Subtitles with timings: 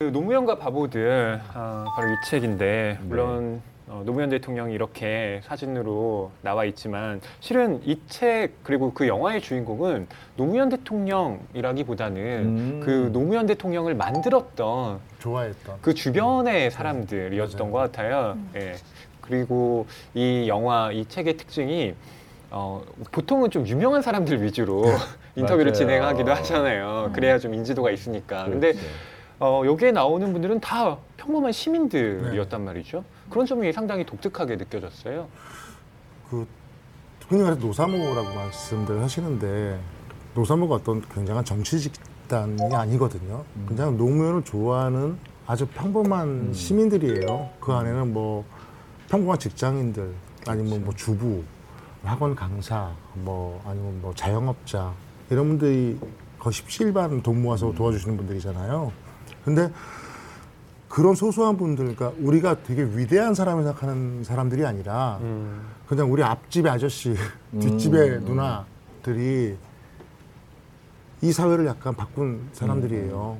[0.00, 7.20] 그 노무현과 바보들 아, 바로 이 책인데 물론 어, 노무현 대통령이 이렇게 사진으로 나와 있지만
[7.40, 10.06] 실은 이 책 그리고 그 영화의 주인공은
[10.36, 12.80] 노무현 대통령이라기보다는 음.
[12.84, 15.78] 그 노무현 대통령을 만들었던 좋아했던.
[15.80, 17.72] 그 주변의 사람들이었던 맞아요.
[17.72, 18.38] 것 같아요.
[18.54, 18.76] 예.
[19.20, 21.96] 그리고 이 영화, 이 책의 특징이
[22.52, 24.84] 어, 보통은 좀 유명한 사람들 위주로
[25.34, 25.72] 인터뷰를 맞아요.
[25.72, 27.10] 진행하기도 하잖아요.
[27.14, 28.44] 그래야 좀 인지도가 있으니까.
[28.44, 28.88] 근데 그렇죠.
[29.40, 33.04] 어, 여기에 나오는 분들은 다 평범한 시민들이었단 말이죠.
[33.30, 35.28] 그런 점이 상당히 독특하게 느껴졌어요.
[36.28, 36.46] 그
[37.28, 39.78] 흔히 말해서 노사모라고 말씀들 하시는데
[40.34, 43.44] 노사모가 어떤 굉장한 정치 집단이 아니거든요.
[43.66, 47.50] 그냥 노무현을 좋아하는 아주 평범한 시민들이에요.
[47.60, 48.44] 그 안에는 뭐
[49.08, 50.14] 평범한 직장인들
[50.46, 51.42] 아니면 뭐 주부,
[52.02, 54.92] 학원 강사, 뭐 아니면 뭐 자영업자
[55.30, 55.98] 이런 분들이
[56.38, 58.92] 거의 십시일반 돈 모아서 도와주시는 분들이잖아요.
[59.48, 59.72] 근데
[60.90, 65.62] 그런 소소한 분들, 그러니까 우리가 되게 위대한 사람을 생각하는 사람들이 아니라 음.
[65.86, 67.14] 그냥 우리 앞집의 아저씨,
[67.58, 69.56] 뒷집의 누나들이
[71.22, 73.38] 이 사회를 약간 바꾼 사람들이에요.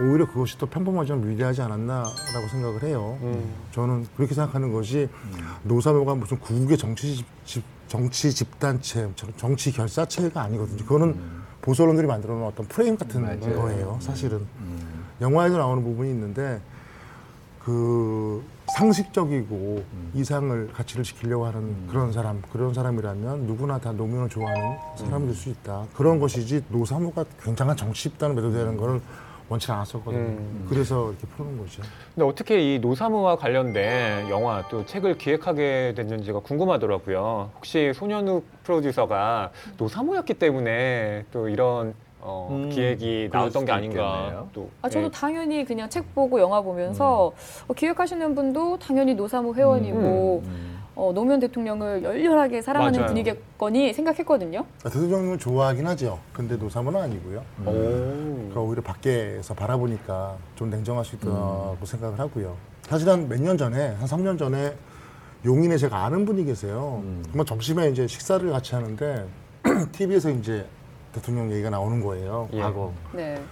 [0.00, 3.18] 오히려 그것이 더 평범하지만 위대하지 않았나라고 생각을 해요.
[3.22, 3.52] 음.
[3.72, 5.08] 저는 그렇게 생각하는 것이
[5.64, 10.84] 노사모가 무슨 구국의 정치 집, 집- 정치 집단체, 정치 결사체가 아니거든요.
[10.84, 11.18] 그거는
[11.62, 13.40] 보수 언론들이 만들어 놓은 어떤 프레임 같은 맞아요.
[13.60, 14.46] 거예요, 사실은.
[15.20, 16.60] 영화에도 나오는 부분이 있는데
[17.64, 18.42] 그
[18.76, 19.82] 상식적이고
[20.14, 25.48] 이상을 가치를 지키려고 하는 그런 사람 그런 사람이라면 누구나 다 노무현을 좋아하는 사람이 될 수
[25.50, 25.84] 있다.
[25.94, 29.00] 그런 것이지 노사모가 굉장한 정치 집단을 매도되는 거를
[29.50, 30.20] 원치 않았었거든요.
[30.20, 30.66] 음.
[30.68, 31.82] 그래서 이렇게 푸는 거죠.
[32.14, 37.50] 근데 어떻게 이 노사모와 관련된 영화 또 책을 기획하게 됐는지가 궁금하더라고요.
[37.56, 44.18] 혹시 손현욱 프로듀서가 노사모였기 때문에 또 이런 어, 음, 기획이 나왔던 게 수도 아닌가.
[44.18, 44.48] 있겠네요.
[44.52, 45.10] 또 아, 저도 예.
[45.10, 47.32] 당연히 그냥 책 보고 영화 보면서
[47.68, 50.78] 어, 기획하시는 분도 당연히 노사모 회원이고 음.
[50.96, 53.08] 어, 노무현 대통령을 열렬하게 사랑하는 맞아요.
[53.08, 54.64] 분이겠거니 생각했거든요.
[54.84, 57.70] 아, 대통령을 좋아하긴 하죠 근데 노사모는 아니고요 오.
[57.70, 62.56] 그러니까 오히려 밖에서 바라보니까 좀 냉정할 수 있다고 생각을 하고요.
[62.82, 64.74] 사실 한 몇 년 전에, 한 3년 전에
[65.44, 67.00] 용인에 제가 아는 분이 계세요.
[67.32, 69.24] 뭐 점심에 이제 식사를 같이 하는데
[69.92, 70.66] TV에서 이제
[71.18, 72.48] 대통령 얘기가 나오는 거예요.
[72.52, 72.60] 예.
[72.60, 72.92] 과거.
[73.12, 73.42] 네.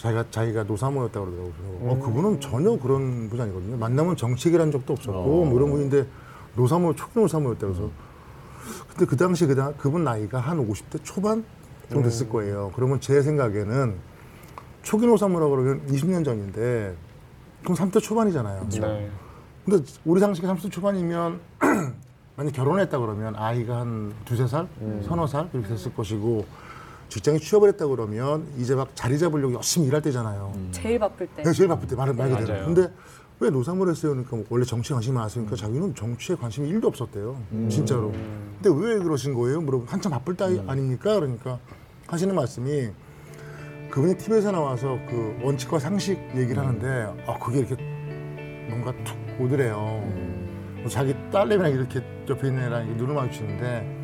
[0.00, 1.52] 자기가, 자기가 노사모였다고 그러더라고요.
[1.80, 3.76] 그래서 어, 그분은 전혀 그런 분이 아니거든요.
[3.76, 5.44] 만나면 정치기란 적도 없었고, 어.
[5.44, 6.06] 뭐 이런 분인데
[6.54, 7.90] 노사모, 초기 노사모였다고 그래서.
[8.90, 11.44] 근데 그 당시 그, 당- 그분 나이가 한 50대 초반
[11.90, 12.70] 정도 됐을 거예요.
[12.76, 13.96] 그러면 제 생각에는
[14.82, 16.94] 초기 노사모라고 그러면 20년 전인데,
[17.64, 18.68] 그럼 30대 초반이잖아요.
[18.70, 19.10] 네.
[19.64, 21.40] 근데 우리 상식이 30대 초반이면
[22.36, 24.68] 만약 결혼했다 그러면 아이가 한 두세 살,
[25.02, 26.46] 서너 살 이렇게 됐을 것이고
[27.08, 30.52] 직장에 취업을 했다 그러면 이제 막 자리 잡으려고 열심히 일할 때잖아요.
[30.72, 31.42] 제일 바쁠 때.
[31.42, 32.48] 내가 제일 바쁠 때 말을 말 그대로.
[32.52, 32.64] 맞아요.
[32.66, 32.92] 근데
[33.40, 34.12] 왜 노사모를 했어요?
[34.12, 37.40] 그러니까 뭐 원래 정치에 관심이 많았으니까 자기는 정치에 관심이 1도 없었대요.
[37.70, 38.12] 진짜로.
[38.60, 39.60] 근데 왜 그러신 거예요?
[39.60, 41.14] 물어보면 한참 바쁠 때 아닙니까?
[41.14, 41.58] 그러니까
[42.08, 42.88] 하시는 말씀이
[43.90, 47.76] 그분이 TV에서 나와서 그 원칙과 상식 얘기를 하는데 아 그게 이렇게
[48.68, 49.76] 뭔가 툭 오더래요.
[50.80, 53.97] 뭐 자기 딸내미랑 이렇게 옆에 있는 애랑 이렇게 눈을 마주치는데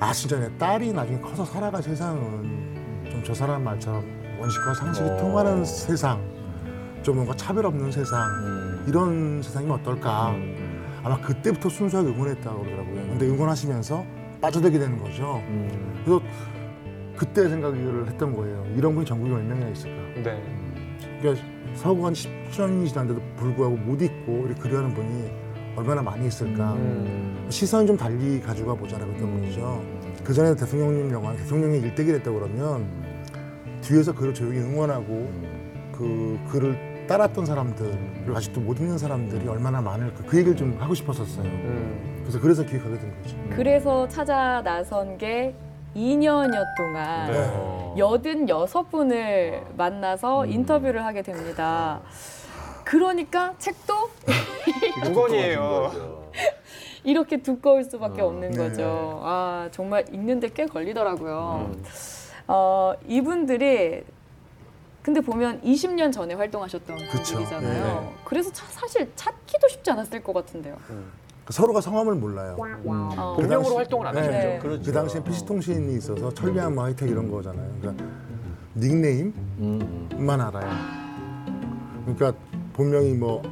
[0.00, 2.64] 아 진짜 내 딸이 나중에 커서 살아갈 세상은
[3.10, 4.04] 좀 저 사람 말처럼
[4.38, 5.16] 원칙과 상식이 어.
[5.16, 6.20] 통하는 세상
[7.02, 8.84] 좀 뭔가 차별 없는 세상 음.
[8.86, 10.34] 이런 세상이면 어떨까
[11.02, 14.04] 아마 그때부터 순수하게 응원했다고 그러더라고요 근데 응원하시면서
[14.40, 16.02] 빠져들게 되는 거죠 음.
[16.04, 16.22] 그래서
[17.16, 20.42] 그때 생각을 했던 거예요 이런 분이 전국에 몇 명이나 있을까 네.
[21.20, 25.43] 그러니까 서구 한 10년이 지났는데도 불구하고 못 잊고 이렇게 그리하는 분이
[25.76, 27.46] 얼마나 많이 있을까 음.
[27.48, 29.82] 시선이 좀 달리 가져가 보자라고 했던 거죠.
[30.22, 32.86] 그 전에 대통령님 영화 대통령이 일대기를 했다고 그러면
[33.82, 35.30] 뒤에서 그를 조용히 응원하고
[35.92, 40.94] 그 그를 따랐던 사람들 그리고 아직도 못 있는 사람들이 얼마나 많을까 그 얘기를 좀 하고
[40.94, 41.44] 싶었었어요.
[41.44, 42.20] 음.
[42.22, 43.36] 그래서 그래서 기획하게 된 거죠.
[43.50, 45.54] 그래서 찾아 나선 게
[45.94, 47.50] 2년여 동안 네.
[47.52, 47.94] 어.
[47.96, 52.00] 여든 여섯 분을 만나서 인터뷰를 하게 됩니다.
[52.98, 53.92] 그러니까 책도
[55.02, 56.22] 무건이에요.
[57.02, 58.56] 이렇게 두꺼울 수밖에 없는 네.
[58.56, 59.20] 거죠.
[59.24, 61.70] 아, 정말 읽는데 꽤 걸리더라고요.
[61.74, 61.84] 음.
[62.46, 64.04] 어, 이분들이
[65.02, 67.34] 근데 보면 20년 전에 활동하셨던 그쵸.
[67.34, 68.00] 분들이잖아요.
[68.00, 68.12] 네.
[68.24, 70.76] 그래서 차- 사실 찾기도 쉽지 않았을 것 같은데요.
[70.86, 71.10] 그러니까
[71.50, 72.56] 서로가 성함을 몰라요.
[72.58, 73.34] 어.
[73.36, 74.20] 본명으로 당시- 활동을 안 네.
[74.20, 74.38] 하셨죠.
[74.38, 74.58] 네.
[74.60, 74.82] 그렇죠.
[74.84, 77.70] 그 당시에 PC통신이 있어서 천리안 뭐 하이텍 이런 거잖아요.
[77.80, 78.04] 그러니까
[78.76, 80.40] 닉네임만 음.
[80.40, 80.70] 알아요.
[82.06, 82.32] 그러니까
[82.74, 83.42] 본명이 뭐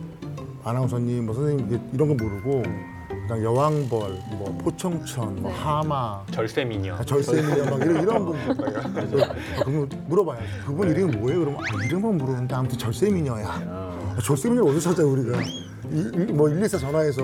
[0.64, 2.62] 아나운서님, 뭐 선생님 이런 거 모르고
[3.08, 6.94] 그냥 여왕벌, 뭐 포청천, 뭐 하마, 절세 미녀.
[6.94, 8.78] 아, 절세미녀 막 이런 이런 분들.
[8.78, 9.34] 아,
[9.64, 10.40] 그러면 물어봐요.
[10.66, 11.40] 그분 이름이 뭐예요?
[11.40, 13.46] 그러면 아, 이름은 모르는데 아무튼 절세미녀야.
[13.46, 15.40] 아, 절세미녀 어디서 찾아 우리가?
[15.40, 17.22] 이, 이, 뭐 114 전화해서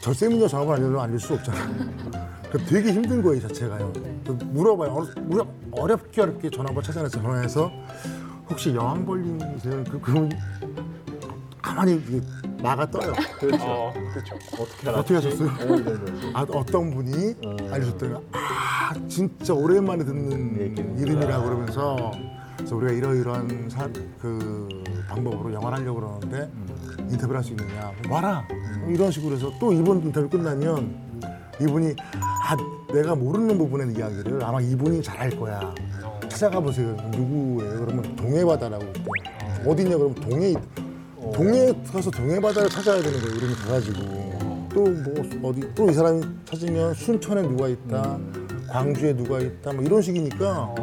[0.00, 2.28] 절세미녀 전화번호 알려면 알릴 수 없잖아요.
[2.50, 3.92] 그 되게 힘든 거예요 이 자체가요.
[4.24, 4.90] 또 물어봐요.
[4.90, 7.70] 어려, 우리가 어렵게 어렵게 전화번호 찾아내서 전화해서
[8.50, 9.84] 혹시 여왕벌님이세요?
[9.84, 10.30] 그 그분
[11.60, 12.00] 가만히
[12.62, 13.12] 나가 떠요.
[13.60, 14.34] 어, 그렇죠.
[14.58, 15.14] 어떻게 어떻게 알았지?
[15.14, 15.48] 하셨어요?
[15.48, 16.30] 어, 이런 거지.
[16.34, 17.34] 아, 어떤 분이
[17.70, 21.00] 알려줬더니 아 진짜 오랜만에 듣는 얘기구나.
[21.00, 22.10] 이름이라 그러면서
[22.56, 24.68] 그래서 우리가 이러이러한 사, 그
[25.08, 26.50] 방법으로 영화를 하려고 그러는데
[27.10, 28.46] 인터뷰를 할 수 있느냐 와라
[28.88, 30.96] 이런 식으로 해서 또 이번 인터뷰 끝나면
[31.60, 32.56] 이분이 아
[32.92, 35.74] 내가 모르는 부분의 이야기를 아마 이분이 잘 할 거야
[36.28, 37.77] 찾아가 보세요 누구예요
[38.42, 39.04] 동해바다라고 그래요.
[39.66, 40.54] 어디냐 그러면 동해
[41.34, 44.38] 동해 가서 동해바다를 찾아야 되는 거예요 이름이 가가지고
[44.72, 44.80] 또
[45.40, 48.18] 뭐 어디 또 이 사람이 찾으면 순천에 누가 있다
[48.70, 50.74] 광주에 누가 있다 뭐 이런 식이니까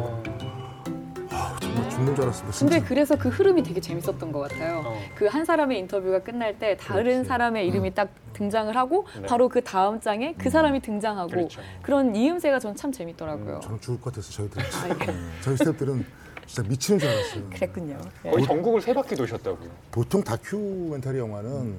[1.30, 2.88] 아, 정말 죽는 줄 알았습니다 근데 진짜.
[2.88, 4.82] 그래서 그 흐름이 되게 재밌었던 것 같아요.
[4.84, 4.98] 어.
[5.16, 7.28] 그한 사람의 인터뷰가 끝날 때 다른 그렇지.
[7.28, 9.26] 사람의 이름이 딱 등장을 하고 네.
[9.26, 11.60] 바로 그 다음 장에 그 사람이 등장하고 그렇죠.
[11.82, 13.60] 그런 이음새가 전 참 재밌더라고요.
[13.62, 15.14] 저는 죽을 것 같아서 저희들 아, 예.
[15.42, 16.04] 저희 스태프들은
[16.46, 17.98] 진짜 미치는 줄 알았어요 그랬군요.
[18.24, 18.30] 예.
[18.30, 19.68] 거의 전국을 세 바퀴 도셨다고요.
[19.90, 21.74] 보통 다큐멘터리 영화는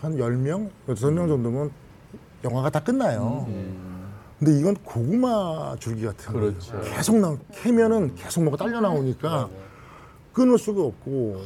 [0.00, 1.70] 한 10명, 6명 정도면
[2.42, 3.46] 영화가 다 끝나요.
[4.38, 6.52] 근데 이건 고구마 줄기 같은 거예요.
[6.52, 6.80] 그렇죠.
[6.94, 9.48] 계속 나오, 캐면은 계속 뭐가 딸려 나오니까
[10.32, 11.40] 끊을 수가 없고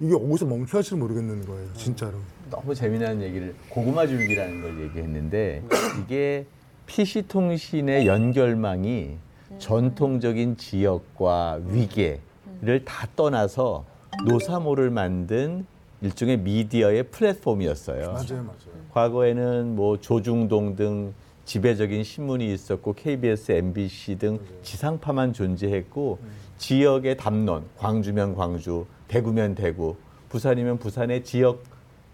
[0.00, 2.18] 이게 어디서 멈춰야 할지 모르겠는 거예요, 진짜로.
[2.50, 5.62] 너무 재미난 얘기를 고구마 줄기라는 걸 얘기했는데
[6.02, 6.46] 이게
[6.86, 9.16] PC 통신의 연결망이
[9.58, 13.84] 전통적인 지역과 위계를 다 떠나서
[14.26, 15.66] 노사모를 만든
[16.02, 18.12] 일종의 미디어의 플랫폼이었어요.
[18.12, 18.76] 맞아요, 맞아요.
[18.92, 21.14] 과거에는 뭐 조중동 등
[21.44, 26.18] 지배적인 신문이 있었고 KBS, MBC 등 지상파만 존재했고
[26.58, 29.96] 지역의 담론, 광주면 광주, 대구면 대구,
[30.28, 31.62] 부산이면 부산의 지역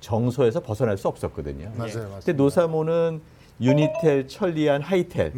[0.01, 1.71] 정서에서 벗어날 수 없었거든요.
[1.77, 2.11] 맞아요, 맞아요.
[2.17, 3.21] 근데 노사모는
[3.61, 5.33] 유니텔, 천리안, 하이텔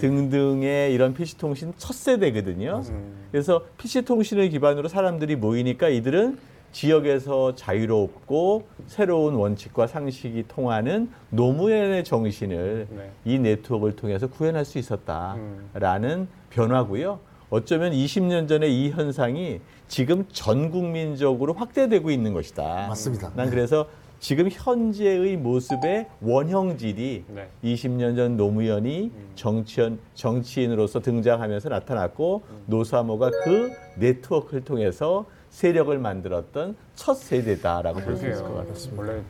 [0.00, 2.82] 등등의 이런 PC통신 첫 세대거든요.
[3.30, 6.38] 그래서 PC통신을 기반으로 사람들이 모이니까 이들은
[6.72, 13.10] 지역에서 자유롭고 새로운 원칙과 상식이 통하는 노무현의 정신을 네.
[13.24, 17.20] 이 네트워크를 통해서 구현할 수 있었다라는 변화고요.
[17.50, 22.88] 어쩌면 20년 전에 이 현상이 지금 전 국민적으로 확대되고 있는 것이다.
[22.88, 23.32] 맞습니다.
[23.34, 23.88] 난 그래서
[24.20, 27.48] 지금 현재의 모습의 원형질이 네.
[27.62, 38.00] 20년 전 노무현이 정치인, 정치인으로서 등장하면서 나타났고 노사모가 그 네트워크를 통해서 세력을 만들었던 첫 세대다라고
[38.00, 38.68] 볼 수 있을 것.
[38.68, 39.02] 같습니다.
[39.02, 39.22] 원래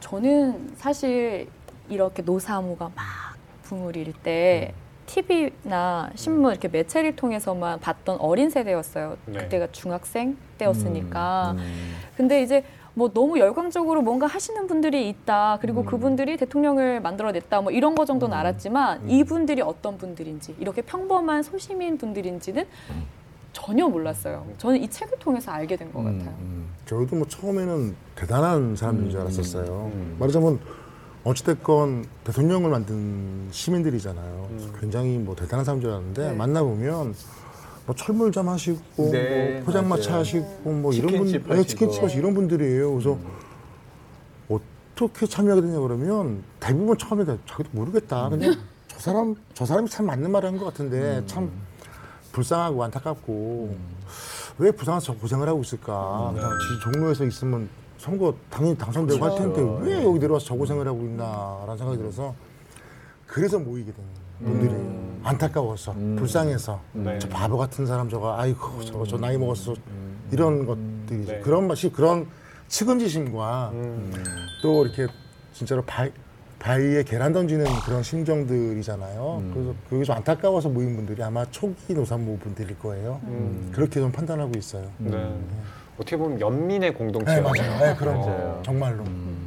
[0.00, 1.46] 저는 사실
[1.88, 3.04] 이렇게 노사모가 막
[3.62, 4.74] 붐을 일때
[5.06, 9.16] TV나 신문 이렇게 매체를 통해서만 봤던 어린 세대였어요.
[9.26, 9.38] 네.
[9.38, 11.54] 그때가 중학생 때였으니까.
[11.56, 11.94] 음.
[12.16, 12.64] 근데 이제
[12.94, 15.58] 뭐 너무 열광적으로 뭔가 하시는 분들이 있다.
[15.60, 17.60] 그리고 그분들이 대통령을 만들어냈다.
[17.60, 22.64] 뭐 이런 거 정도는 알았지만 이분들이 어떤 분들인지 이렇게 평범한 소시민 분들인지는
[23.52, 24.46] 전혀 몰랐어요.
[24.58, 26.36] 저는 이 책을 통해서 알게 된것 음, 같아요.
[26.40, 26.68] 음.
[26.86, 29.90] 저희도 뭐 처음에는 대단한 사람들인 줄 알았었어요.
[29.94, 30.16] 음.
[30.18, 30.60] 말하자면
[31.24, 34.48] 어찌됐건 대통령을 만든 시민들이잖아요.
[34.50, 34.72] 음.
[34.78, 36.36] 굉장히 뭐 대단한 사람인 줄 알았는데 네.
[36.36, 37.14] 만나보면
[37.86, 40.20] 뭐 철물점 하시고 네, 뭐 포장마차 맞아요.
[40.20, 42.06] 하시고 뭐 이런 분, 치킨집 네, 치킨집 하시고.
[42.06, 42.92] 하시고 이런 분들이에요.
[42.92, 43.18] 그래서
[44.48, 48.28] 어떻게 참여하게 되냐 그러면 대부분 처음에 자기도 모르겠다.
[48.30, 48.54] 그냥
[48.88, 51.50] 저 사람 저 사람이 참 맞는 말을 한것 같은데 참
[52.32, 53.76] 불쌍하고 안타깝고
[54.58, 56.32] 왜 부산에서 저 고생을 하고 있을까?
[56.34, 61.00] 그냥 지 종로에서 있으면 선거 당연히 당선되고 할 텐데 왜 여기 내려와서 저 고생을 하고
[61.02, 62.34] 있나라는 생각이 들어서
[63.26, 64.04] 그래서 모이게 된
[64.44, 64.72] 분들이
[65.24, 67.18] 안타까워서 불쌍해서 네.
[67.18, 69.74] 저 바보 같은 사람 저거 아이고 저거 저 나이 먹어서
[70.30, 71.40] 이런 것들이 네.
[71.40, 72.26] 그런 맛이 그런
[72.68, 74.12] 측은지심과 음.
[74.62, 75.06] 또 이렇게
[75.52, 76.10] 진짜로 바위,
[76.58, 79.42] 바위에 계란 던지는 그런 심정들이잖아요.
[79.52, 83.20] 그래서 그게 좀 안타까워서 모인 분들이 아마 초기 노산모 분들일 거예요.
[83.24, 83.70] 음.
[83.74, 84.88] 그렇게 좀 판단하고 있어요.
[84.98, 85.34] 네.
[85.96, 87.42] 어떻게 보면 연민의 네, 공동체예요.
[87.42, 87.78] 맞아요.
[87.78, 88.54] 네, 그런 맞아요.
[88.56, 88.62] 거.
[88.64, 89.04] 정말로.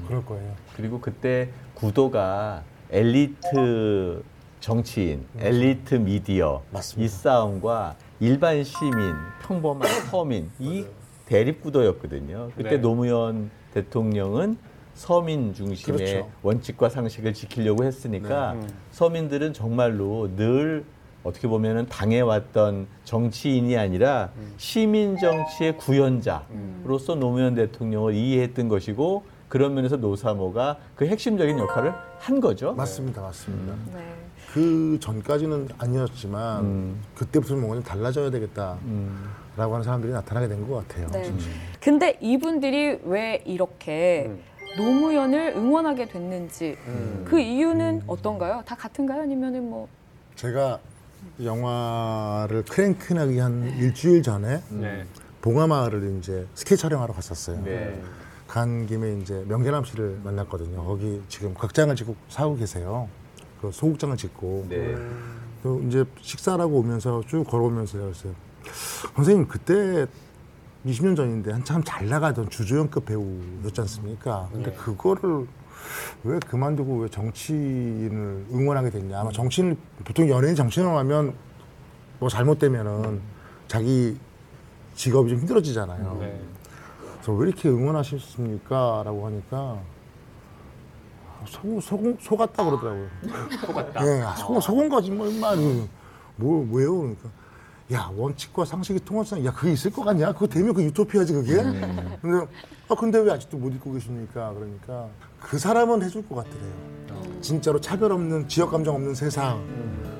[0.07, 0.53] 그럴 거예요.
[0.75, 4.23] 그리고 그때 구도가 엘리트
[4.67, 7.05] 정치인, 엘리트 미디어 맞습니다.
[7.05, 10.85] 이 싸움과 일반 시민, 평범한 서민 이
[11.25, 12.51] 대립 구도였거든요.
[12.53, 12.77] 그때 네.
[12.77, 14.57] 노무현 대통령은
[14.93, 16.29] 서민 중심의 그렇죠.
[16.43, 18.59] 원칙과 상식을 지키려고 했으니까 네.
[18.59, 18.69] 음.
[18.91, 20.83] 서민들은 정말로 늘
[21.23, 24.53] 어떻게 보면은 당해왔던 정치인이 아니라 음.
[24.57, 32.73] 시민 정치의 구현자로서 노무현 대통령을 이해했던 것이고 그런 면에서 노사모가 그 핵심적인 역할을 한 거죠.
[32.73, 33.73] 맞습니다, 맞습니다.
[33.93, 34.03] 네.
[34.53, 37.01] 그 전까지는 아니었지만 음.
[37.15, 39.33] 그때부터는 뭔가 좀 달라져야 되겠다라고 음.
[39.57, 41.07] 하는 사람들이 나타나게 된 것 같아요.
[41.11, 41.31] 네.
[41.79, 44.39] 근데 이분들이 왜 이렇게 음.
[44.77, 47.25] 노무현을 응원하게 됐는지 음.
[47.27, 48.63] 그 이유는 어떤가요?
[48.65, 49.21] 다 같은가요?
[49.21, 49.87] 아니면은 뭐
[50.35, 50.79] 제가
[51.43, 55.05] 영화를 크랭크 나기 한 일주일 전에 네.
[55.41, 57.61] 봉화마을을 이제 스케치 촬영하러 갔었어요.
[57.63, 57.99] 네.
[58.47, 60.83] 간 김에 이제 명계남 씨를 만났거든요.
[60.83, 63.09] 거기 지금 극장을 짓고 사고 계세요.
[63.61, 64.67] 그 소극장을 짓고.
[64.69, 64.95] 네.
[65.63, 68.33] 그 이제 식사하고 오면서 쭉 걸어오면서 그랬어요.
[69.15, 70.07] 선생님 그때
[70.85, 74.47] 20년 전인데 한참 잘 나가던 주조연급 배우였지 않습니까?
[74.51, 75.47] 근데 그거를
[76.23, 79.19] 왜 그만두고 왜 정치인을 응원하게 됐냐?
[79.19, 81.33] 아마 정치인 보통 연예인 정치인을 하면
[82.19, 83.19] 뭐 잘못되면은
[83.67, 84.17] 자기
[84.95, 86.17] 직업이 좀 힘들어지잖아요.
[86.19, 86.41] 네.
[87.27, 89.03] 그래서 왜 이렇게 응원하셨습니까?
[89.03, 89.79] 라고 하니까
[91.45, 93.07] 속, 속, 속았다 그러더라고요.
[93.65, 94.05] 속았다.
[94.05, 95.55] 예, 아, 속, 속은 거지, 뭐, 임마.
[96.37, 96.97] 뭐, 왜요?
[96.97, 97.29] 그러니까.
[97.93, 100.33] 야, 원칙과 상식이 통합상, 야, 그게 있을 것 같냐?
[100.33, 101.55] 그거 되면 그 유토피아지, 그게?
[102.21, 102.47] 근데,
[102.89, 104.53] 아, 근데 왜 아직도 못 잊고 계십니까?
[104.53, 105.07] 그러니까,
[105.41, 106.87] 그 사람은 해줄 것 같더래요.
[107.41, 109.61] 진짜로 차별 없는, 지역 감정 없는 세상,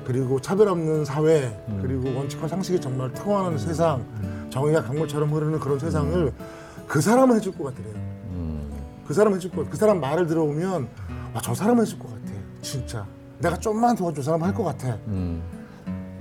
[0.06, 4.04] 그리고 차별 없는 사회, 그리고 원칙과 상식이 정말 통하는 세상,
[4.50, 6.32] 정의가 강물처럼 흐르는 그런 세상을
[6.88, 7.94] 그 사람은 해줄 것 같더래요.
[8.30, 8.70] 음.
[9.06, 9.70] 그 사람 해줄 것 같아.
[9.70, 10.88] 그 사람 말을 들어오면
[11.34, 12.32] 아, 저 사람 해줄 것 같아.
[12.62, 13.06] 진짜.
[13.40, 14.94] 내가 좀만 도와줘 저 사람 할 것 같아.
[15.06, 15.42] 음.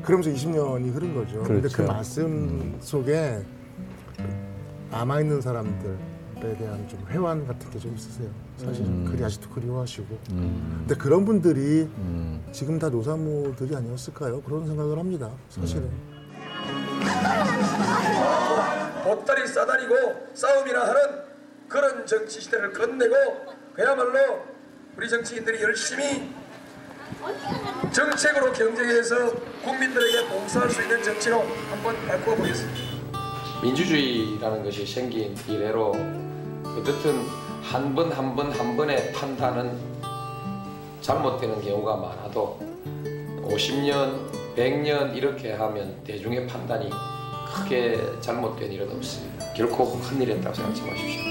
[0.04, 1.42] 그러면서 20년이 흐른 거죠.
[1.44, 1.92] 근데 그 그렇죠.
[1.92, 3.42] 말씀 속에
[4.92, 8.30] 남아 있는 사람들에 대한 좀 회환 같은 게 좀 있으세요.
[8.58, 10.18] 사실 은 그리 아직도 그리워하시고.
[10.32, 10.76] 음.
[10.88, 12.42] 근데 그런 분들이 음.
[12.52, 14.42] 지금 다 노사모들이 아니었을까요?
[14.42, 15.30] 그런 생각을 합니다.
[15.50, 15.90] 사실은.
[19.08, 21.22] 보따리 싸다니고 싸움이나 하는
[21.70, 23.16] 그런 정치 시대를 건네고
[23.74, 24.44] 그야말로
[24.98, 26.30] 우리 정치인들이 열심히
[27.94, 29.34] 정책으로 경쟁해서
[29.64, 32.82] 국민들에게 봉사할 수 있는 정치로 한번 바꾸어 보겠습니다.
[33.64, 35.92] 민주주의라는 것이 생긴 이래로
[36.78, 37.26] 어떻든
[37.64, 39.80] 한 번 한 번 한 번의 판단은
[41.02, 42.60] 잘못되는 경우가 많아도
[43.44, 46.90] 50년, 100년 이렇게 하면 대중의 판단이
[47.56, 49.54] 크게 잘못된 일은 없습니다.
[49.54, 51.22] 결코 큰일 했다고 생각하지 마십시오.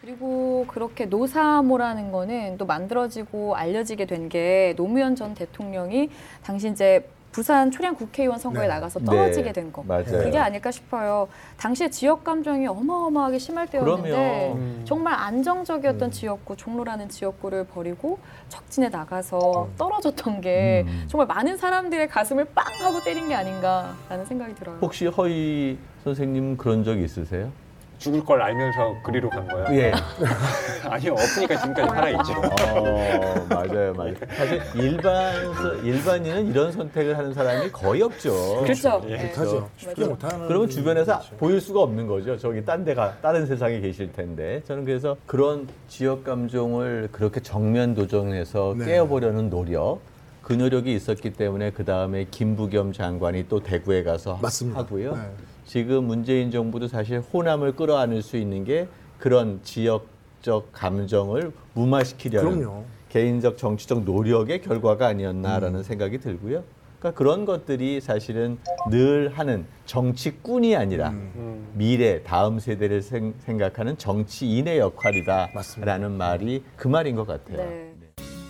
[0.00, 6.10] 그리고 그렇게 노사모라는 거는 또 만들어지고 알려지게 된 게 노무현 전 대통령이
[6.42, 8.74] 당시 이제 부산 초량 국회의원 선거에 네.
[8.74, 9.52] 나가서 떨어지게 네.
[9.52, 9.82] 된 거.
[9.82, 10.04] 맞아요.
[10.04, 11.28] 그게 아닐까 싶어요.
[11.56, 14.84] 당시에 지역 감정이 어마어마하게 심할 때였는데 그럼요.
[14.84, 16.10] 정말 안정적이었던 음.
[16.10, 18.18] 지역구, 종로라는 지역구를 버리고
[18.48, 21.04] 적진에 나가서 떨어졌던 게 음.
[21.08, 24.78] 정말 많은 사람들의 가슴을 빵 하고 때린 게 아닌가라는 생각이 들어요.
[24.80, 27.52] 혹시 허희 선생님 그런 적 있으세요?
[27.98, 29.66] 죽을 걸 알면서 그리로 간 거예요?
[29.80, 29.92] 예.
[30.88, 32.32] 아니요, 없으니까 지금까지 살아있죠.
[32.32, 34.14] 어, 맞아요, 맞아요.
[34.36, 38.62] 사실 일반 일반인은 이런 선택을 하는 사람이 거의 없죠.
[38.62, 39.02] 그렇죠.
[39.08, 39.16] 예.
[39.16, 39.24] 네.
[39.26, 39.68] 못하죠.
[39.76, 40.10] 쉽게 맞아요.
[40.10, 40.46] 못하는.
[40.48, 41.36] 그러면 주변에서 그렇죠.
[41.36, 42.38] 보일 수가 없는 거죠.
[42.38, 48.74] 저기 딴 데가 다른 세상에 계실 텐데 저는 그래서 그런 지역 감정을 그렇게 정면 도전해서
[48.78, 48.84] 네.
[48.84, 50.00] 깨어보려는 노력
[50.42, 54.80] 그 노력이 있었기 때문에 그 다음에 김부겸 장관이 또 대구에 가서 맞습니다.
[54.80, 55.14] 하고요.
[55.14, 55.20] 네.
[55.68, 62.84] 지금 문재인 정부도 사실 호남을 끌어안을 수 있는 게 그런 지역적 감정을 무마시키려는 그럼요.
[63.10, 65.82] 개인적 정치적 노력의 결과가 아니었나라는 음.
[65.82, 66.64] 생각이 들고요.
[66.98, 68.56] 그러니까 그런 것들이 사실은
[68.88, 71.32] 늘 하는 정치꾼이 아니라 음.
[71.36, 71.72] 음.
[71.74, 76.08] 미래 다음 세대를 생, 생각하는 정치인의 역할이다라는 맞습니다.
[76.08, 77.58] 말이 그 말인 것 같아요.
[77.58, 77.92] 네.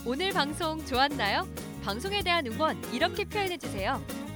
[0.06, 1.48] 오늘 방송 좋았나요?
[1.82, 4.00] 방송에 대한 응원 이렇게 표현해 주세요.